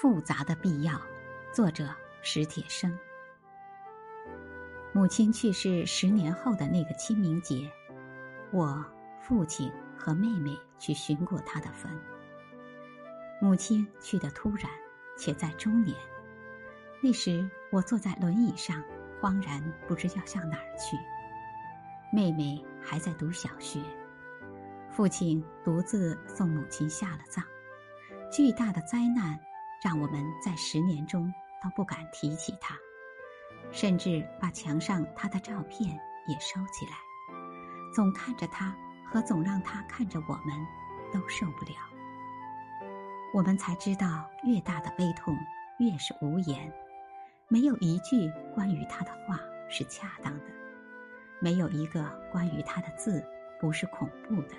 [0.00, 0.98] 复杂的必要，
[1.52, 1.86] 作者
[2.22, 2.98] 史铁生。
[4.94, 7.70] 母亲去世十年后的那个清明节，
[8.50, 8.82] 我
[9.20, 11.92] 父亲和妹妹去寻过她的坟。
[13.42, 14.70] 母亲去的突然，
[15.18, 15.94] 且在中年。
[17.02, 18.82] 那时我坐在轮椅上，
[19.20, 20.96] 慌然不知要向哪儿去。
[22.10, 23.78] 妹妹还在读小学，
[24.90, 27.44] 父亲独自送母亲下了葬。
[28.32, 29.38] 巨大的灾难，
[29.82, 32.76] 让我们在十年中都不敢提起他，
[33.72, 35.90] 甚至把墙上他的照片
[36.26, 36.92] 也收起来。
[37.94, 40.66] 总看着他和总让他看着我们，
[41.12, 41.72] 都受不了。
[43.32, 45.36] 我们才知道，越大的悲痛，
[45.78, 46.72] 越是无言。
[47.48, 50.46] 没有一句关于他的话是恰当的。
[51.40, 53.24] 没有一个关于他的字
[53.58, 54.54] 不是恐怖的。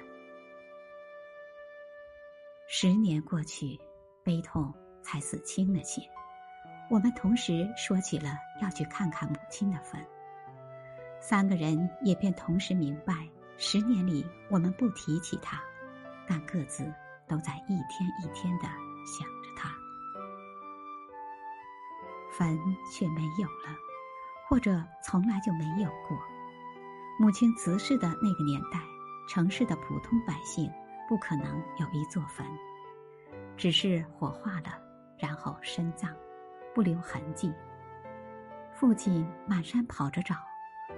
[2.68, 3.80] 十年过去，
[4.24, 6.02] 悲痛才死轻了些。
[6.90, 10.00] 我们同时说起了要去看看母亲的坟。
[11.20, 13.14] 三个人也便同时明白，
[13.58, 15.62] 十年里我们不提起他，
[16.28, 16.84] 但各自
[17.28, 18.66] 都在一天一天的
[19.06, 19.70] 想着他。
[22.38, 22.60] 坟
[22.92, 23.78] 却没有了，
[24.48, 26.18] 或者从来就没有过。
[27.20, 28.80] 母亲辞世的那个年代，
[29.30, 30.72] 城市的普通百姓
[31.08, 32.46] 不可能有一座坟，
[33.56, 34.82] 只是火化了，
[35.22, 36.10] 然后深葬，
[36.74, 37.54] 不留痕迹。
[38.74, 40.36] 父亲满山跑着找，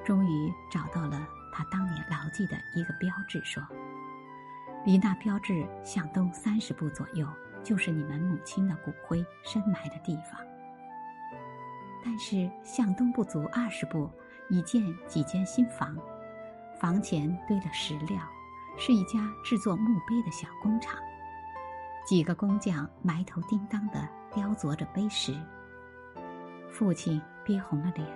[0.06, 3.62] 终于找到了他当年牢记的一个标志，说
[4.86, 7.28] ：“离那标志向东三十步左右，
[7.62, 10.40] 就是你们母亲的骨灰深埋的地方。”
[12.06, 14.10] 但是向东不足二十步，
[14.50, 15.98] 已见几间新房。
[16.80, 18.22] 房前堆了石料，
[18.78, 20.98] 是一家制作墓碑的小工厂。
[22.06, 25.34] 几个工匠埋头叮当的雕琢着碑石。
[26.70, 28.08] 父亲憋红了脸，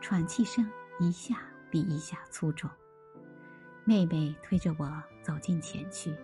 [0.00, 0.68] 喘气声
[0.98, 1.38] 一下
[1.70, 2.68] 比一下粗重。
[3.84, 6.14] 妹妹推着我走近前去，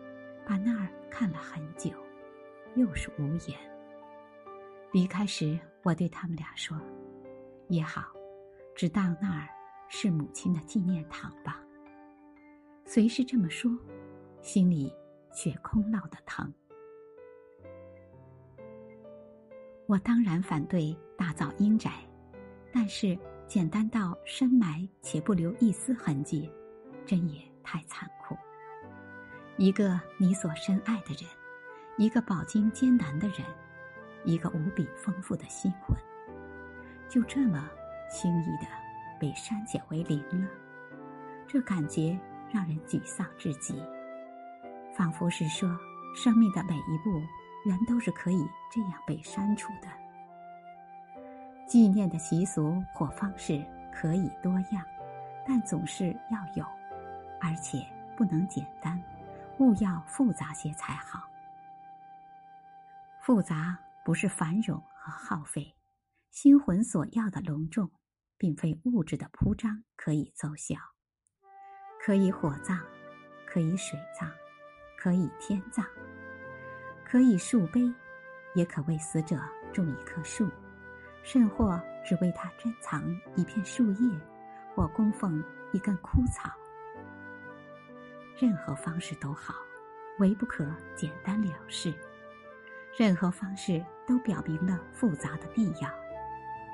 [0.47, 1.91] 把那儿看了很久，
[2.75, 3.59] 又是无言。
[4.93, 6.79] 离开时，我对他们俩说
[7.69, 8.05] ：“也好，
[8.75, 9.49] 只当那儿
[9.89, 11.61] 是母亲的纪念堂吧。”
[12.85, 13.71] 虽是这么说，
[14.41, 14.93] 心里
[15.33, 16.53] 却空落的疼。
[19.89, 21.91] 我当然反对打造阴宅，
[22.71, 26.53] 但是简单到深埋且不留一丝痕迹，
[27.07, 28.37] 真也太残酷。
[29.57, 31.25] 一个你所深爱的人，
[31.97, 33.39] 一个饱经艰难的人，
[34.27, 35.97] 一个无比丰富的心魂，
[37.09, 37.67] 就这么
[38.11, 38.69] 轻易的
[39.19, 40.49] 被删减为零了，
[41.47, 42.19] 这感觉。
[42.51, 43.75] 让人沮丧至极，
[44.97, 45.69] 仿佛是说，
[46.17, 47.23] 生命的每一步，
[47.65, 49.89] 原都是可以这样被删除的。
[51.67, 54.85] 纪念的习俗或方式可以多样，
[55.47, 56.65] 但总是要有，
[57.41, 57.87] 而且
[58.17, 59.03] 不能简单，
[59.59, 61.29] 勿要复杂些才好。
[63.21, 65.75] 复杂不是繁荣和耗费，
[66.31, 67.91] 心魂所要的隆重，
[68.39, 70.77] 并非物质的铺张可以奏效。
[72.01, 72.81] 可以火葬，
[73.47, 74.31] 可以水葬，
[74.97, 75.85] 可以天葬，
[77.11, 77.91] 可以树碑，
[78.55, 79.41] 也可为死者
[79.73, 80.47] 种一棵树，
[81.23, 83.03] 甚或只为他珍藏
[83.35, 84.21] 一片树叶，
[84.75, 85.43] 或供奉
[85.73, 86.53] 一根枯草。
[88.39, 89.55] 任何方式都好，
[90.19, 91.95] 唯不可简单了事。
[92.95, 95.89] 任何方式都表明了复杂的必要，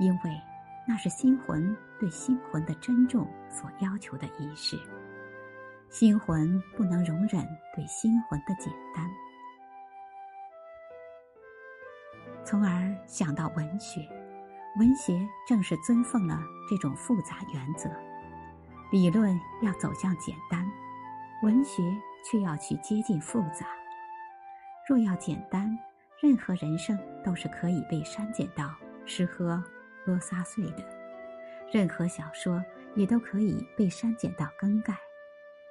[0.00, 0.40] 因为
[0.84, 4.76] 那是心魂对心魂的珍重所要求的仪式。
[5.90, 9.08] 心魂不能容忍对心魂的简单，
[12.44, 14.00] 从而想到文学。
[14.78, 17.88] 文学正是尊奉了这种复杂原则。
[18.90, 20.68] 理论要走向简单，
[21.42, 21.82] 文学
[22.24, 23.66] 却要去接近复杂。
[24.88, 25.70] 若要简单，
[26.20, 28.74] 任何人生都是可以被删减到
[29.06, 29.62] 吃喝
[30.04, 30.82] 喝撒碎的；
[31.72, 32.62] 任何小说
[32.94, 34.96] 也都可以被删减到更改。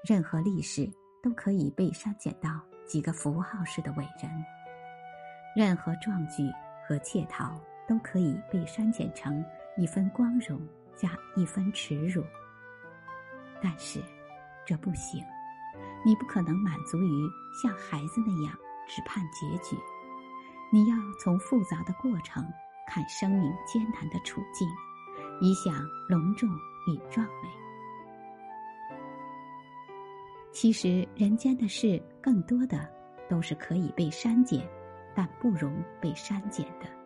[0.08, 0.90] 任何历史
[1.22, 2.50] 都可以被删减到
[2.86, 4.30] 几个符号式的伟人，
[5.56, 6.52] 任何壮举
[6.88, 9.44] 和窃逃都可以被删减成
[9.78, 10.60] 一分光荣
[10.96, 12.24] 加一分耻辱。
[13.62, 14.02] 但是，
[14.66, 15.24] 这不行，
[16.06, 17.30] 你不可能满足于
[17.62, 18.58] 像孩子那样
[18.88, 19.78] 只盼结局，
[20.72, 22.46] 你要从复杂的过程
[22.88, 24.68] 看生命艰难的处境，
[25.40, 25.74] 以想
[26.10, 26.50] 隆重
[26.88, 27.50] 与壮美。
[30.52, 32.88] 其实，人间的事更多的
[33.30, 34.68] 都是可以被删减，
[35.16, 37.03] 但不容被删减的。